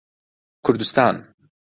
کوردستان 0.65 1.15